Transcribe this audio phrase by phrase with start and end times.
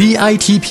[0.00, 0.68] DITP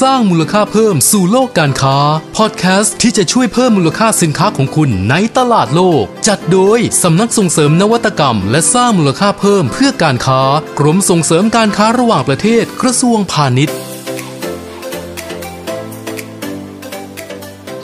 [0.00, 1.98] สร้างมูลค่าเพิ่มสู่โลกการค้า
[2.36, 10.42] พอดแคสต์ที่จะช่วยเพิ่มมูลค่าสินค้าของคุณในตลาดโลก จัดโดยสำนักส่งเสริมนวัตกรรม และสร้างมูลค่าเพิ่มเพื่อการค้า
[10.78, 13.76] กรมส่งเสริมการค้าระหว่างประเทศกระทรวงพาณิชย์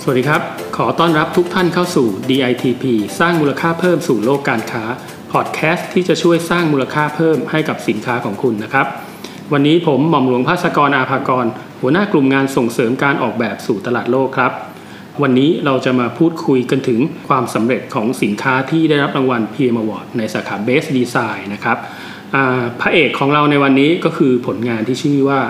[0.02, 0.42] สวัสดีครับ
[0.76, 2.84] ขอต้อนรับทุกท่านเข้าสู่ DITP
[3.18, 4.84] สร้างมูลค่าเพิ่มสู่โลกการค้า
[5.32, 8.88] พอดแคสต์ที่จะช่วยสร้างมูลค่าเพิ่มให้กับสินค้าของคุณนะครับ
[9.52, 11.46] วันนี้ผมหม่อมหลวงภาสกรอาภากร
[11.80, 14.52] หัวหน้ากลุ่มงานส่งเสริมการออกแบบสู่ตลาดโลกครับ
[15.22, 21.78] วันนี้เราจะมาพูดคุยกันถึงความสำเร็จของสินค้าที่ได้รับรางวัล PM Award ในสาขา Best Design นะครับ
[22.80, 25.40] พระเอกของเราในวันนี้ก็คือผลงานที่ชื่อว่า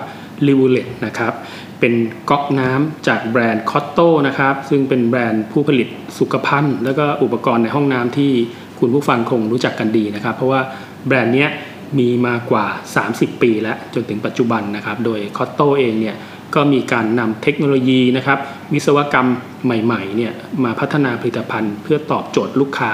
[0.46, 1.32] l i v u l e t นะครับ
[1.80, 1.94] เป็น
[2.30, 5.88] ก๊อกน้ำจากแบรนด์คอตโตนะครับ ซึ่งเป็นแบรนด์ผู้ผลิต
[6.18, 8.32] สุขภัณฑ์ แล้วก็อุปกรณ์ในห้องน้ำที่
[8.80, 10.60] คุณผู้ฟังคงรู้จักกันดีนะครับ เพราะว่า
[11.06, 11.50] แบรนด์เนี้ย
[11.98, 12.66] มีมากว่า
[13.04, 16.16] 30 ปีแล้วจนถึงปัจจุบันนะครับ โดยคอตโตเองเนี่ย
[16.54, 18.38] ก็มีการนำเทคโนโลยีนะครับ
[18.72, 19.28] วิศวกรรม
[19.64, 20.32] ใหม่ๆเนี่ย
[20.64, 22.90] มาพัฒนาผลิตภัณฑ์ เพื่อตอบโจทย์ลูกค้า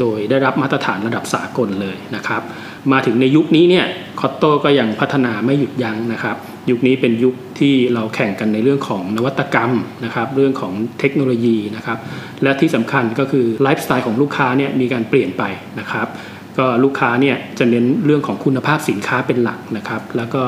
[0.00, 2.42] โดยได้รับมาตรฐานระดับสากลเลยนะครับ
[2.92, 3.86] มาถึงในยุคนี้เนี่ย
[4.20, 6.36] คอตโต้ก็ยังพัฒนาไม่หยุดยั้งนะครับ
[6.70, 9.72] ยุคนี้เป็นยุคที่เราแข่งกันในเรื่องของนวัตกรรม
[10.04, 11.98] นะครับ เรื่องของเทคโนโลยีนะครับ
[12.42, 15.42] และที่สำคัญก็คือไลฟ์สไตล์ของลูกค้าเนี่ยมีการเปลี่ยนไป
[15.80, 16.06] นะครับ
[16.58, 20.42] ก็ลูกค้าเนี่ยจะเน้นเรื่องของคุณภาพสินค้าเป็นหลักนะครับ แล้วก็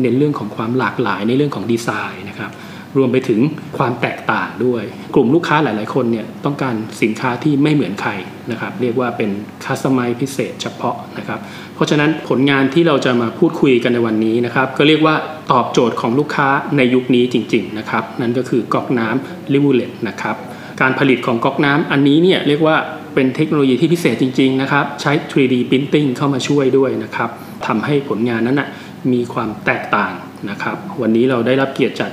[0.00, 2.52] เน้นเรื่องของความหลากหลายในเรื่องของดีไซน์นะครับ
[2.96, 3.40] รวมไปถึง
[3.78, 4.82] ความแตกต่างด้วย
[5.14, 8.10] กลุ่มลูกค้าหลาย ๆ คนเนี่ยต้องการสินค้าที่ไม่เหมือนใคร
[8.50, 9.30] นะครับ เรียกว่าเป็น
[9.64, 11.40] คัสตอมไมพิเศษเฉพาะนะครับ
[11.74, 15.14] เพราะฉะนั้นผลงานที่เราจะมาพูดคุยกันในวันนี้นะครับ ก็เรียกว่า
[15.52, 20.36] ตอบโจทย์ของลูกค้าในยุคนี้จริง ๆ นะครับ นั่นก็คือก๊อกน้ำ Rivulet นะครับ
[20.80, 22.76] การผลิตของก๊อกน้ำอันนี้เนี่ยเรียกว่า
[23.16, 27.30] เป็นเทคโนโลยีที่พิเศษจริงๆนะครับใช้ 3D Printing เข้ามาช่วยด้วยนะครับ
[27.66, 28.68] ทำให้ผลงานนั้นนะ
[29.12, 30.12] มีความแตกต่าง
[30.50, 32.10] นะครับวันนี้เราได้รับเกียรติจาก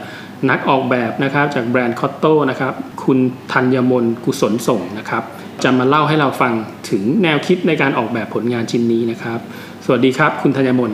[0.49, 3.19] นักออกแบบนะครับจากแบรนด์ COTTO นะครับคุณ
[3.53, 5.23] ธัญมนกุศลส่งนะครับ
[5.63, 6.53] จะมาเล่าให้เราฟัง
[6.89, 9.39] ถึงแนวคิดในการออกแบบผลงานชิ้นนี้นะครับ
[9.86, 10.92] สวัสดีครับ คุณธัญมน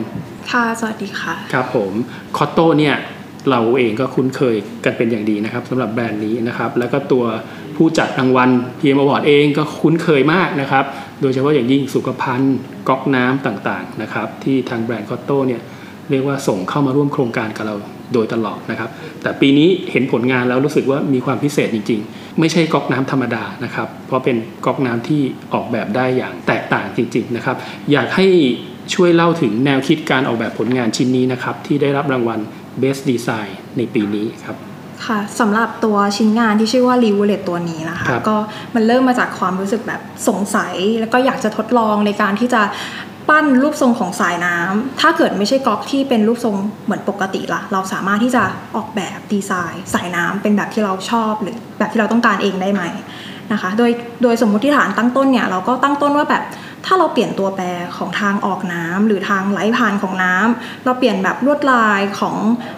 [0.51, 1.91] ค่ะ สวัสดีค่ะ ครับผม
[2.37, 2.95] คอตโต้เนี่ย
[3.49, 4.55] เราเองก็คุ้นเคย
[4.85, 7.25] กันเป็นอย่างดีนะครับสำหรับแบรนด์นี้นะครับ แล้วก็ตัว
[7.79, 10.85] ผู้จัดรางวัล PM Award เองก็คุ้นเคยมากนะครับ
[11.21, 12.55] โดยเฉพาะอย่างยิ่งสุขภัณฑ์
[12.89, 15.61] ก๊อกน้ำต่างๆนะครับที่ทางแบรนด์คอตโต้เนี่ย
[16.09, 17.75] เรียกว่าส่งเข้ามาร่วมโครงการกับเรา
[18.13, 18.89] โดยตลอดนะครับ
[19.21, 25.21] แต่ปีนี้เห็นผลงานแล้วรู้สึกว่ามีความพิเศษจริง ๆ ไม่ใช่ก๊อกน้ำธรรมดานะครับ เพราะเป็นก๊อกน้ำที่
[25.53, 27.55] ออกแบบได้อย่างแตกต่างจริง ๆนะครับ
[27.91, 28.27] อยากให้
[28.93, 32.39] ช่วยเล่าถึงแนวคิดการออกแบบผลงานชิ้นนี้นะครับ ที่ได้รับรางวัล
[32.81, 34.57] Best Design ในปีนี้ครับ
[35.07, 38.37] ค่ะสำหรับตัวชิ้นงานที่ชื่อว่า r e v o l e t ตัวนี้นะคะครับก็
[38.75, 42.61] มันเริ่มมาจากความรู้สึกแบบสงสัย แล้วก็อยากจะทดลองในการที่จะ
[43.29, 46.55] ปั้นรูปทรงของสายน้ำถ้าเกิดไม่ใช่ก๊อกที่เป็นรูปทรง
[46.85, 48.43] เหมือนปกติล่ะ เราสามารถที่จะ
[48.75, 52.83] ออกแบบดีไซน์ สายน้ำเป็นแบบที่เราชอบหรือแบบที่เราต้องการเองได้ไหม
[53.51, 53.91] นะคะ โดย
[54.23, 56.43] โดยสมมติฐานตั้งต้นเนี่ยเราก็ตั้งต้นว่าแบบ
[56.85, 57.65] ถ้าเราเปลี่ยนตัวแปร
[57.97, 62.35] ของทางออกน้ำหรือทางไหลผ่านของน้ำเราเปลี่ยนแบบลวดลายของ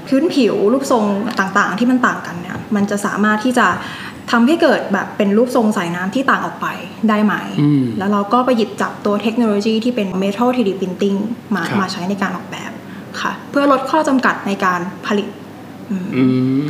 [0.07, 1.05] พื้นผิวรูปทรง
[1.39, 3.67] ต่างๆ ที่มันต่างกันเนี่ยมันจะสามารถที่จะ
[4.31, 6.67] ทำให้เกิดแบบเป็นรูปทรงสายน้ำที่ต่างออกไป
[7.09, 11.17] ได้ไหมอืมแล้วเราก็ไปหยิบจับตัวเทคโนโลยีที่เป็น Metal 3D Printing
[11.55, 12.71] มาครับมาใช้ในการออกแบบ
[13.21, 15.27] ค่ะ เพื่อลดข้อจำกัดในการผลิต
[15.89, 16.23] อืมอื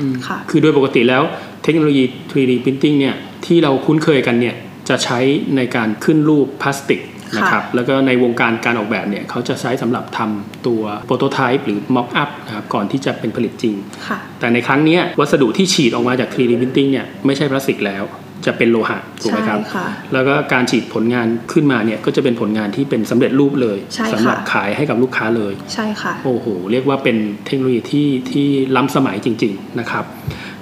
[0.03, 1.23] มค่ะคือโดยปกติแล้ว
[1.63, 3.15] เทคโนโลยี 3D Printing เนี่ย
[3.45, 4.55] ที่เราคุ้นเคยกันเนี่ย
[4.89, 5.19] จะใช้
[5.55, 6.99] ในการขึ้นรูปพลาสติก
[7.37, 13.75] นะครับแล้วก็ในวงการการออกแบบเนี่ยเขาจะใช้สำหรับทำตัวโปรโตไทป์หรือ Mock up นะครับก่อนที่จะเป็นผลิตจริง
[14.07, 18.05] ค่ะแต่ในครั้งเนี้ยวัสดุที่ฉีดออกมาจาก 3D Printing เนี่ยไม่ใช่พลาสติกแล้ว
[18.47, 30.05] จะเป็นโลหะถูกไหมครับใช่ค่ะแล้วก็การฉีดผลงานขึ้นมาเนี่ยก็จะเป็นผลงานที่เป็นสำเร็จรูปเลยใช่ค่ะสำหรับขายให้กับลูกค้าเลย ใช่ค่ะ โอ้โห เรียกว่าเป็นเทคโนโลยีที่ที่ล้ำสมัยจริง ๆ นะครับ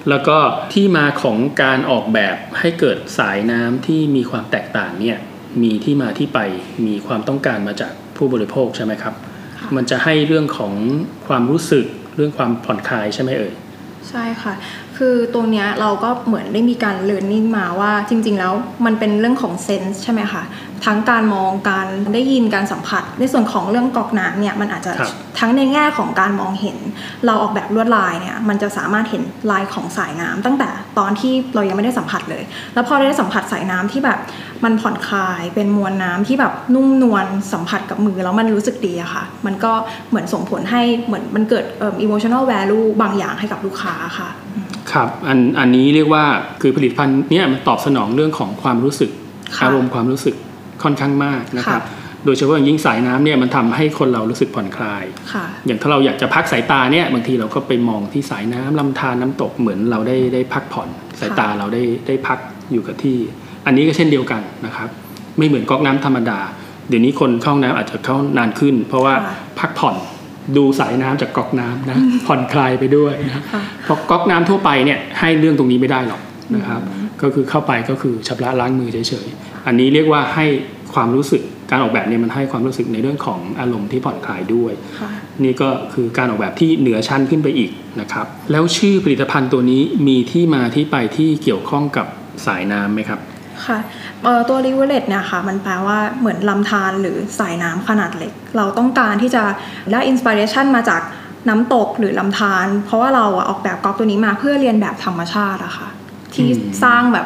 [0.10, 0.38] แล้วก็
[0.74, 5.18] ที่มาของการออกแบบให้เกิดสายน้ำที่มีความแตกต่างเนี่ย
[5.64, 6.40] มีที่มาที่ไป
[6.88, 9.14] มีความต้องการมาจากผู้บริโภคใช่ไหมครับ
[9.60, 10.74] ค่ะมันจะให้เรื่องของ
[11.28, 13.54] ความรู้สึกเรื่องความผ่อนคลายใช่ไหมเอ่ย
[14.10, 14.54] ใช่ค่ะ
[14.98, 18.54] คือตัวเนี้ยเราก็เหมือนได้มีการเรียนรู้มาว่าจริง ๆ แล้ว
[18.86, 20.44] มันเป็นเรื่องของเซนส์ใช่ไหมคะ
[20.86, 26.78] ทั้งการมองการได้ยินการสัมผัส ในส่วนของเรื่องกรอกน้ำเนี่ยมันอาจจะครับทั้งในแง่ของการมองเห็น
[27.26, 30.70] เราออกแบบลวดลายเนี่ยมันจะสามารถเห็นลายของสายน้ำตั้งแต่
[31.00, 34.20] ตอนที่เรายังไม่ได้สัมผัสเลย แล้วพอได้สัมผัสสายน้ำที่แบบ
[34.64, 39.72] มันผ่อนคลายเป็นมวลน้ำที่แบบนุ่มนวลสัมผัสกับมือแล้วมันรู้สึกดีอะค่ะ มันก็
[40.10, 44.30] เหมือนส่งผลให้เหมือนมันเกิดเอ่อ emotional value บางอย่างให้กับลูกค้าค่ะ
[44.92, 46.24] ครับอันอันนี้เรียกว่า
[46.62, 49.12] คือผลิตภัณฑ์เนี่ยมันตอบสนองเรื่องของความรู้สึก
[49.58, 50.36] ค่ะอารมณ์ความรู้สึก
[50.84, 55.04] ค่อนข้างมากนะครับค่ะโดยเฉพาะอย่างยิ่งสายน้ำเนี่ยมันทำให้คนเรารู้สึกผ่อนคลาย
[55.34, 62.40] ค่ะอย่างถ้าเราอยากจะพักสายตาเนี่ยบางทีเราก็ไปมองที่สายน้ำลำธารน้ำตกเหมือนเราได้ได้พักผ่อน สายตาเราได้ได้พัก
[62.72, 63.18] อยู่กับที่
[63.66, 64.90] อันนี้ก็เช่นเดียวกันนะครับ
[65.38, 66.40] ไม่เหมือนก๊อกน้ำธรรมดา
[66.90, 69.96] เดี๋ยวนี้คนเข้าห้องน้ำอาจจะเข้านานขึ้น เพราะว่าค่ะพักผ่อน
[70.58, 71.98] ดูสายน้ำจากก๊อกน้ำนะ
[72.28, 76.22] ผ่อนคลายไปด้วยนะค่ะเพราะก๊อกน้ำทั่วไปเนี่ยให้เรื่องตรงนี้ไม่ได้หรอก
[76.56, 76.82] นะครับ
[77.22, 80.46] ก็คือเข้าไปก็คือชำระล้างมือเฉยๆอันนี้เรียกว่าให้
[80.94, 81.42] ความรู้สึก
[81.72, 85.10] การออกแบบเนี่ยมันให้ความรู้สึกในเรื่องของอารมณ์ที่ผ่อนคลายด้วยค่ะ
[85.44, 92.08] นี่ก็คือการออกแบบที่เหนือชั้นขึ้นไปอีกนะครับ แล้วชื่อผลิตภัณฑ์ตัวนี้มีที่มาที่ไปที่เกี่ยวข้องกับ
[92.46, 93.20] สายน้ำไหมครับ
[93.68, 93.80] ค่ะ
[94.48, 99.44] ตัว r i v e r l e t เนี่ยค่ะมันแปลว่าเหมือนลำธารหรือสายน้ำขนาดเล็ก เราต้องการที่จะ
[99.92, 101.02] ได้ inspiration มาจาก
[101.50, 105.88] น้ำตกหรือลำธารเพราะว่าเราออกแบบก๊อกตัวนี้มาเพื่อเลียนแบบธรรมชาติอะค่ะ
[106.34, 106.48] ที่
[106.84, 107.26] สร้างแบบ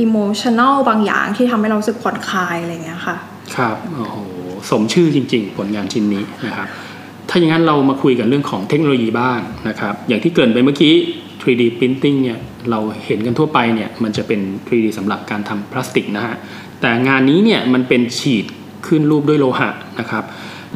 [0.00, 3.16] อิโมชัน a ลบางอย่างที่ทำให้เราสึกผ่อนคลายอะไรเงี้ยค่ะ
[3.56, 4.16] ครับโอ้โห
[4.70, 6.68] สมชื่อจริง ๆ ผลงานชิ้นนี้นะครับ
[7.28, 9.38] ถ้าอย่างนั้นเรามาคุยกันเรื่องของเทคโนโลยีบ้าง
[9.68, 10.94] นะครับ อย่างที่เกินไปเมื่อกี้
[11.42, 12.38] 3D Printing เนี่ย
[12.70, 16.34] เราเห็นกันทั่วไปเนี่ยมันจะเป็น 3D สำหรับการทำพลาสติกนะฮะ
[16.80, 18.44] แต่งานนี้เนี่ยมันเป็นฉีด
[18.86, 20.24] ขึ้นรูปด้วยโลหะนะครับ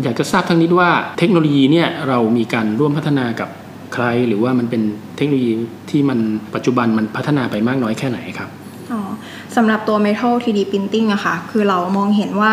[0.03, 3.49] อยากจะทราบทั้งนี้ว่าเทคโนโลยีเนี่ยเรามีการร่วมพัฒนากับ
[3.95, 4.83] ใคร หรือว่ามันเป็น
[5.17, 5.53] เทคโนโลยี
[5.91, 6.19] ที่มัน
[6.55, 8.49] ปัจจุบันมันพัฒนาไปมากน้อยแค่ไหนครับ
[8.93, 9.01] อ๋อ
[9.57, 12.53] สำหรับตัว Metal 3D Printing อะค่ะคือเรามองเห็นว่า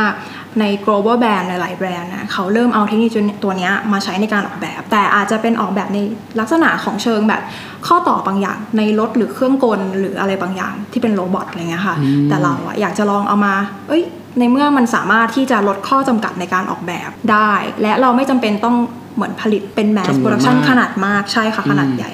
[0.60, 3.10] ใน global brand หลายๆแบรนด์นะเขาเริ่มเอาเทคโนโลยี
[3.44, 5.98] ตัวเนี้ยมาใช้ในการออกแบบ แต่อาจจะเป็นออกแบบใน
[6.40, 7.42] ลักษณะของเชิงแบบ
[7.88, 13.54] ข้อต่อบางอย่างในรถหรือเครื่องกลหรืออะไรบางอย่างที่เป็นโรบอทอะไรเงี้ยค่ะอืมแต่เราอะอยากจะลองเอามา
[13.88, 14.04] เอ้ย
[14.40, 17.52] ในเมื่อมันสามารถที่จะลดข้อจำกัดในการออกแบบได้
[17.82, 18.76] และเราไม่จำเป็นต้อง
[19.16, 22.12] เหมือนผลิตเป็น mass จำนวน production มากขนาดมากใช่ค่ะขนาดอืมใหญ่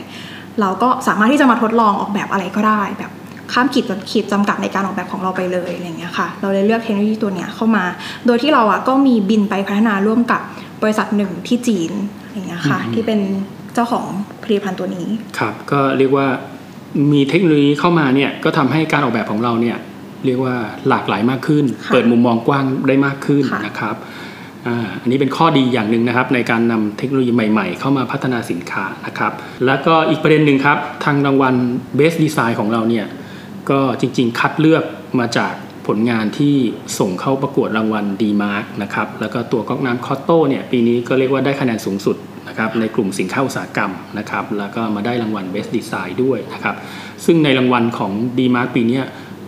[0.62, 3.12] เราก็สามารถที่จะมาทดลองออกแบบอะไรก็ได้แบบ
[3.54, 7.84] ข้ามขีดขีดจำกัดในการออกแบบของเราไปเลยอะไรอย่างเงี้ยค่ะ เราเลยเลือกเทคโนโลยีตัวเนี้ยเข้ามา
[8.26, 10.42] โดยที่เราอะก็มีบินไปพัฒนาร่วมกับ
[10.84, 11.92] บริษัทหนึ่งที่จีน
[12.34, 13.20] อย่างเงี้ยค่ะอืมที่เป็น
[13.74, 14.06] เจ้าของ
[14.44, 15.08] ผลิตภัณฑ์ตัวนี้
[15.40, 16.28] ครับ ก็เรียกว่า
[17.12, 19.78] มีเทคโนโลยีเข้ามาเนี่ยก็ทำให้การออกแบบของเราเนี่ย
[20.26, 20.56] เรียกว่า
[20.90, 23.96] หลากหลายมากขึ้นค่ะเปิดมุมมองกว้างได้มากขึ้นค่ะนะครับ
[24.68, 29.32] อ่าอันนี้เป็นข้อดีอย่างหนึ่งนะครับ ในการนำเทคโนโลยีใหม่ๆ เข้ามาพัฒนาสินค้านะครับ
[29.66, 31.56] แล้วก็อีกประเด็นหนึ่งครับ ทางรางวัล
[31.98, 33.06] Best Design ของเราเนี่ย
[33.70, 34.84] ก็จริงๆ คัดเลือก
[35.20, 35.54] มาจาก
[35.88, 36.56] ผลงานที่
[37.00, 42.18] ส่งเข้าประกวดรางวัล d m a r k นะครับแล้วก็ตัวก๊อกน้ำคอตโต้เนี่ยปีนี้ก็เรียกว่าได้คะแนนสูงสุด
[42.48, 46.76] นะครับในกลุ่มสินค้าอุตสาหกรรมนะครับแล้วก็มาได้รางวัล Best Design ด้วยนะครับ
[47.26, 49.02] ซึ่งในรางวัลของ d m a r k ปีนี้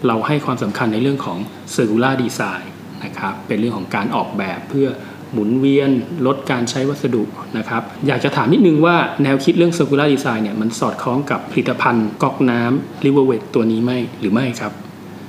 [0.08, 1.38] เราให้ความสำคัญในเรื่องของ
[1.76, 2.66] Circular Design
[3.04, 4.88] นะครับเป็นเรื่องของการออกแบบเพื่อ
[5.34, 5.90] หมุนเวียน
[6.26, 7.24] ลดการใช้วัสดุ
[7.58, 14.72] นะครับอยากจะถามนิดนึงว่าแนวคิดเรื่อง Circular Design เนี่ยมันสอดคล้องกับผลิตภัณฑ์ก๊อกน้ำ Riverway ตัวนี้ไหมหรือไม่ครับ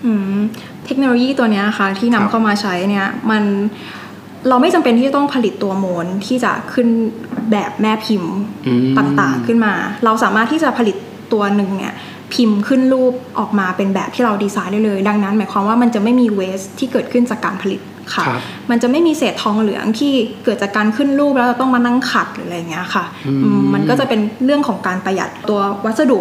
[0.04, 0.40] อืม
[0.86, 3.44] เทคโนโลยีตัวเนี้ยค่ะที่ครันำบเข้ามาใช้เนี่ยมัน
[4.48, 6.88] เราไม่จำเป็นที่จะต้องผลิตตัวโมนที่จะขึ้น
[7.52, 8.34] แบบแม่พิมพ์
[8.66, 10.96] อืมต่างๆขึ้นมา เราสามารถที่จะผลิต
[11.32, 11.94] ตัวหนึ่งเนี่ย
[12.34, 17.80] พิมพ์ขึ้นรูปออกมาเป็นแบบที่เราดีไซน์ได้เลย ดังนั้น หมายความว่ามันจะไม่มีเวสที่เกิดขึ้นจากการผลิต
[18.14, 18.40] ค่ะครับ
[18.70, 20.12] มันจะไม่มีเศษทองเหลืองที่
[20.44, 26.20] เกิดจากการขึ้นรูปแล้วเราต้องมานั่งขัดหรืออะไรอย่างเงี้ยค่ะอืมอืมมันก็จะเป็นเรื่องของการประหยัดตัววัสดุ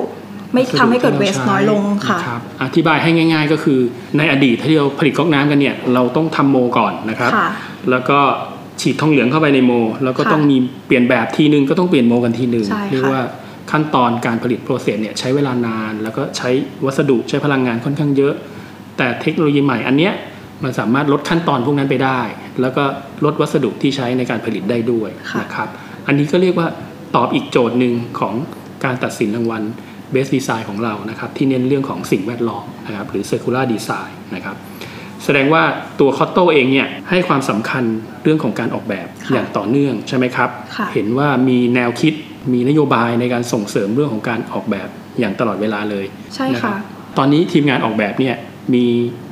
[0.54, 3.80] ไม่ทำให้เกิดเวสน้อยลงค่ะรับอธิบายให้ง่าย ๆ ก็คือ
[4.18, 7.50] ในอดีตที่เราผลิตก๊อกน้ำกันเนี่ยเราต้องทำโมก่อนนะครับค่ะ
[7.92, 8.20] แล้วก็
[8.82, 9.72] ฉีดทองเหลืองเข้าไปในโม
[10.04, 10.58] แล้วก็ค่ะต้องมี
[10.88, 13.22] เปลี่ยนแบบทีนึงก็ต้องเปลี่ยนโมกันทีนึงใช่ค่ะเรียกว่า
[13.72, 16.50] ขั้นตอนการผลิตโปรเซสเนี่ยใช้เวลานาน แล้วก็ใช้
[16.86, 18.34] วัสดุใช้พลังงานค่อนข้างเยอะ
[18.98, 20.14] แต่เทคโนโลยีใหม่อันเนี้ย
[20.64, 22.22] มันสามารถลดขั้นตอนพวกนั้นไปได้
[22.62, 22.84] แล้วก็
[23.26, 25.68] ลดวัสดุที่ใช้ในการผลิตได้ด้วยค่ะนะครับ
[26.08, 26.68] อันนี้ก็เรียกว่า
[27.16, 28.34] ตอบอีกโจทย์หนึ่งของ
[28.84, 29.64] การตัดสินรางวัล
[30.14, 34.56] Best Design ของเรานะครับ ที่เน้นเรื่องของสิ่งแวดล้อมนะครับหรือ Circular Design นะครับ
[35.24, 35.64] แสดงว่า
[36.00, 37.84] ตัวคอตโต้เองเนี่ยให้ความสำคัญ
[38.24, 42.14] เรื่องของการออกแบบค่ะอย่างต่อเนื่องใช่ไหมครับค่ะเห็นว่ามีแนวคิด
[42.54, 44.90] มีนโยบายในการส่งเสริมเรื่องของการออกแบบ
[45.20, 46.78] อย่างตลอดเวลาเลยใช่นรัค่ะบ
[47.18, 48.36] ตอนนี้ทีมงานออกแบบเนี่ย
[48.74, 48.86] มี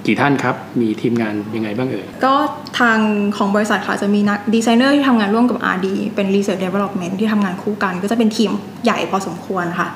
[0.05, 2.35] กี่ท่านครับ มีทีมงานยังไงบ้างเอ่ย ก็
[2.79, 2.97] ทาง
[3.37, 8.51] ของบริษัทค่ะจะมีนักดีไซเนอร์ที่ทำงานร่วมกับ RD เป็น Research Development ที่ทำงานคู่กัน ก็จะเป็นทีม
[8.83, 9.87] ใหญ่พอสมควรค่ะ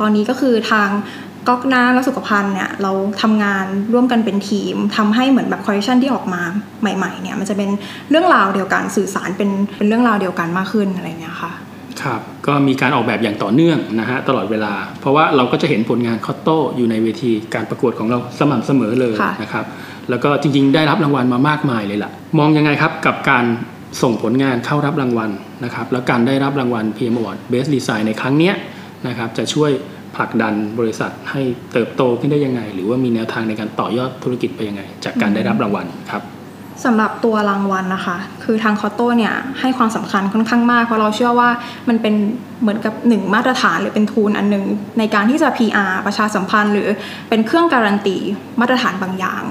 [0.00, 0.88] ตอนนี้ก็คือทาง
[1.48, 2.92] ก๊อกน้ำและสุขภัณฑ์เนี่ยเรา
[3.22, 6.42] ทำงานร่วมกันเป็นทีมทำให้เหมือนแบบคอลเลคชันที่ออกมา
[6.80, 7.70] ใหม่ๆเนี่ยมันจะเป็น
[8.10, 11.52] เรื่องราวเดียวกันสื่อสารเป็นเป็นเรื่องราวเดียวกันมากขึ้นอะไรเงี้ยค่ะ
[12.04, 19.64] ครับก็มีการออกแบบอย่างต่อเนื่องนะฮะตลอดเวลา เพราะว่าเราก็จะเห็นผลงาน COTTO อยู่ในเวทีการประกวดของเราสม่ำเสมอเลยค่ะนะครับ
[20.10, 23.44] แล้วก็จริงๆ ได้รับรางวัลมามากมายเลยล่ะ มองยังไงครับกับการ
[24.02, 25.30] ส่งผลงานเข้ารับรางวัล
[25.64, 28.54] นะครับแล้วการได้รับรางวัล PM Award Best Design ในครั้งเนี้ย
[29.06, 29.70] นะครับจะช่วย
[30.16, 31.42] ผลักดันบริษัทให้
[31.72, 36.22] เติบโตขึ้นได้ยังไง หรือว่ามีแนวทางในการต่อยอดธุรกิจไปยังไง จากการได้รับรางวัลครับ
[36.84, 41.48] สำหรับตัวรางวัลนะคะ คือทางคอโต้เนี่ยให้ความสำคัญค่อนข้างมาก เพราะเราเชื่อว่า
[41.88, 42.14] มันเป็น
[42.62, 44.64] เหมือนกับหนึ่งมาตรฐานหรือเป็นทูลอันหนึ่ง
[44.98, 46.88] ในการที่จะ PR ประชาสัมพันธ์ หรือ
[47.28, 48.16] เป็นเครื่องการันตี
[48.60, 49.42] มาตรฐานบางอย่าง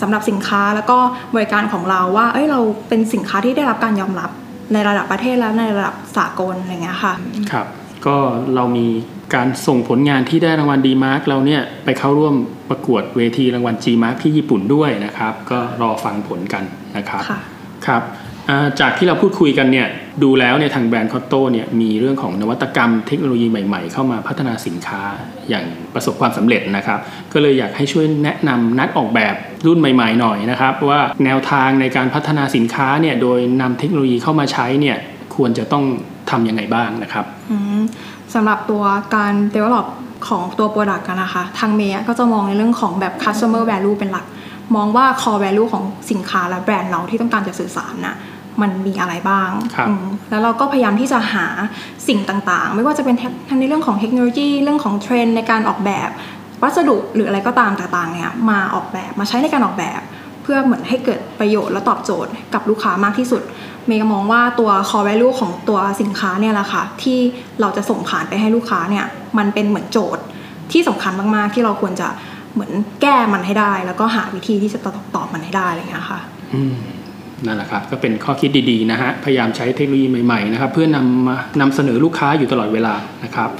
[0.00, 0.98] สำหรับสินค้าแล้วก็
[1.34, 4.30] บริการของเราว่าเอ้ยเราเป็นสินค้าที่ได้รับการยอมรับ
[4.72, 7.14] ในระดับประเทศแล้วในระดับสากลอะไรเงี้ยค่ะ
[7.52, 7.66] ครับ
[8.06, 8.16] ก็
[8.54, 8.86] เรามี
[9.34, 12.34] การส่งผลงานที่ได้รางวัล DEmark เราเนี่ยไปเข้าร่วม
[12.70, 16.64] ประกวดเวทีรางวัล G Mark ที่ญี่ปุ่นด้วยนะครับ ก็รอฟังผลกัน
[16.96, 17.38] นะครับค่ะ
[17.86, 18.02] ครับ
[18.48, 19.86] อ่าจากที่เราพูดคุยกันเนี่ย
[20.22, 25.02] ดูแล้วเนี่ยทางแบรนด์ COTTO เนี่ยมีเรื่องของนวัตกรรมเทคโนโลยีใหม่ๆ เข้ามาพัฒนาสินค้า
[25.48, 26.98] อย่างประสบความสำเร็จนะครับ
[27.32, 29.34] ก็เลยอยากให้ช่วยแนะนำนักออกแบบ
[29.66, 34.96] รุ่นใหม่ ๆ หน่อยนะครับ ว่าแนวทางในการพัฒนาสินค้าเนี่ยโดยนำเทคโนโลยีเข้ามาใช้เนี่ย
[35.36, 35.84] ควรจะต้อง
[36.32, 37.80] ทำยังไงบ้างนะครับอืม
[38.34, 38.84] สำหรับตัว
[39.14, 39.86] การ develop
[40.28, 44.26] ของตัว Product กันนะคะ ทางเมย์ก็จะมองในเรื่องของแบบ customer value เป็นหลัก
[44.76, 48.16] มองว่า core value ของสินค้าและแบรนด์เราที่ต้องการจะสื่อสารนะ
[48.60, 51.46] มันมีอะไรบ้างครับอืมแล้วเราก็พยายามที่จะหา
[52.08, 53.16] สิ่งต่างๆ ไม่ว่าจะเป็น
[53.48, 56.10] ทั้งในเรื่องของเทคโนโลยี เรื่องของเทรนด์ในการออกแบบ
[56.62, 63.42] วัสดุหรืออะไรก็ตามต่างๆเนี่ยมาออกแบบมาใช้ในการออกแบบเพื่อเหมือนให้เกิดประโยชน์และตอบโจทย์กับลูกค้ามากที่สุด
[63.86, 67.18] เมย์ก็มองว่าตัว core value ของตัวสินค้าเนี่ยแหละค่ะที่
[67.60, 69.04] เราจะส่งผ่านไปให้ลูกค้าเนี่ย
[69.38, 70.22] มันเป็นเหมือนโจทย์
[70.72, 72.08] ที่สำคัญมากๆ ที่เราควรจะ
[72.54, 76.20] เหมือนแก้มันให้ได้ แล้วก็หาวิธีที่จะตอบตอบมันให้ได้อะไรอย่างเงี้ยค่ะ
[76.54, 76.74] อืม
[77.46, 82.94] นั่นแหละครับก็เป็นข้อคิดดีๆนะฮะพยายามใช้เทคโนโลยีใหม่ๆนะครับเพื่อนำมานำเสนอลูกค้าอยู่ตลอดเวลา
[83.24, 83.50] นะครับ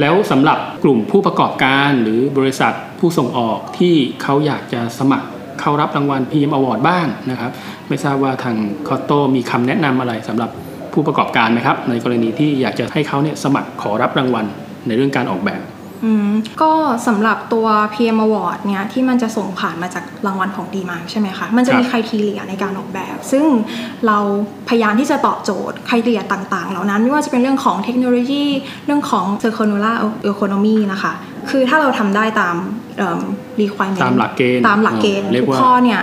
[0.00, 5.28] แล้วสำหรับกลุ่มผู้ประกอบการหรือบริษัทผู้ส่งออกที่เขาอยากจะสมัคร
[5.60, 7.50] เข้ารับรางวัล PM Award บ้างนะครับ
[7.88, 8.56] ไม่ทราบว่าทาง
[8.88, 10.50] คอตโตมีคำแนะนำอะไรสำหรับ
[10.92, 14.46] ผู้ประกอบการไหมครับ ในกรณีที่อยากจะให้เขาเนี่ยสมัครขอรับรางวัล
[14.86, 15.62] ในเรื่องการออกแบบ
[16.04, 16.30] อืม
[16.62, 16.72] ก็
[17.06, 23.44] สำหรับตัว PM Award เนี่ยที่มันจะส่งผ่านมาจากรางวัลของดีมาใช่ไหมคะ มันจะมีครับใครทีเลียในการออกแบบ ซึ่ง
[24.06, 24.18] เรา
[24.68, 28.44] พยายามที่จะตอบโจทย์ใครทีเลียต่าง ๆ เหล่านั้นไม่ว่าจะเป็นเรื่องของเทคโนโลยี
[28.86, 29.96] เรื่องของ circular
[30.30, 31.12] economy นะคะ
[31.50, 32.56] คือถ้าเราทำได้ตาม
[32.98, 33.20] เอิ่ม
[33.60, 36.02] requirement ตามหลักเกณฑ์ตามหลักเกณฑ์เรียกทุกว่าข้อเนี่ย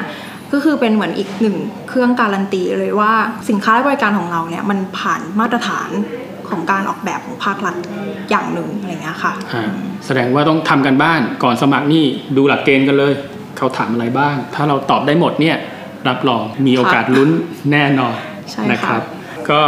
[0.51, 1.57] ก็คือเป็นเหมือนอีกหนึ่ง
[1.89, 3.13] เครื่องการันตีเลยว่า
[3.49, 5.89] สินค้าและบริการของเราเนี่ยมันผ่านมาตรฐาน
[6.49, 7.75] ของการออกแบบของภาครัฐ
[8.29, 9.63] อย่างหนึ่งอะไรอย่างเงี้ยค่ะอ่า
[10.05, 12.05] แสดงว่าต้องทำกันบ้านก่อนสมัครนี่
[12.37, 13.13] ดูหลักเกณฑ์กันเลย
[13.57, 15.57] เขาถามอะไรบ้าง ถ้าเราตอบได้หมดเนี่ย
[16.07, 17.29] รับรองมีโอกาสลุ้น
[17.71, 18.15] แน่นอน
[18.51, 19.03] ใช่ค่ะนะครับ
[19.49, 19.61] ก็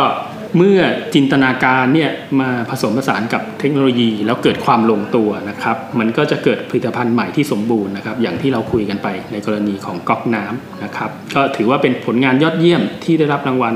[0.57, 0.79] เมื่อ
[1.13, 13.74] จินตนาการเนี่ยมาผสมผสานกับเทคโนโลยีแล้วเกิดความลงตัวนะครับ มันก็จะเกิดผลิตภัณฑ์ใหม่ที่สมบูรณ์นะครับอย่างที่เราคุยกันไปในกรณีของก๊อกน้ำนะครับก็ถือว่าเป็นผลงานยอดเยี่ยมที่ได้รับรางวัล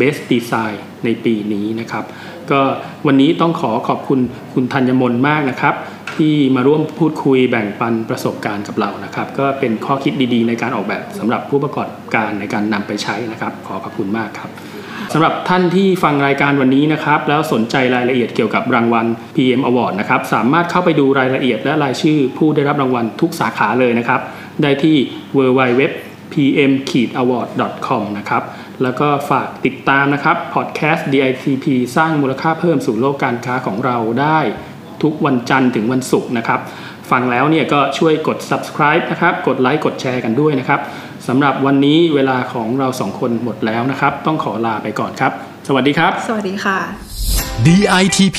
[0.00, 2.04] Best Design ในปีนี้นะครับ
[2.50, 2.60] ก็
[3.06, 4.20] วันนี้ต้องขอขอบคุณ
[4.54, 5.74] คุณธัญมนมากนะครับ
[6.16, 14.50] ที่มาร่วมพูดคุยแบ่งปันประสบการณ์กับเรานะครับ ก็เป็นข้อคิดดีๆ ในการออกแบบสำหรับผู้ประกอบการในการนำไปใช้นะครับ ขอขอบคุณมากครับ
[15.12, 24.20] สำหรับท่านที่ฟังรายการวันนี้นะครับ แล้วสนใจรายละเอียดเกี่ยวกับรางวัล PM Award นะครับ สามารถเข้าไปดูรายละเอียดและรายชื่อผู้ได้รับรางวัลทุกสาขาเลยนะครับ
[24.62, 24.96] ได้ที่
[25.36, 25.82] www
[26.32, 28.42] pm-award.com นะครับ
[28.82, 31.66] แล้วก็ฝากติดตามนะครับ พอดแคสต์ DITP
[31.96, 34.38] สร้างมูลค่าเพิ่มสู่โลกการค้าของเราได้
[35.02, 36.60] ทุกวันจันทร์ถึงวันศุกร์นะครับ
[37.10, 40.80] ฟังแล้วเนี่ยก็ช่วยกด subscribe นะครับกดไลค์กดแชร์กันด้วยนะครับ
[41.28, 45.32] สำหรับวันนี้เวลาของเราสองคนหมดแล้วนะครับ ต้องขอลาไปก่อนครับ
[45.68, 46.78] สวัสดีครับ สวัสดีค่ะ
[47.66, 48.38] DITP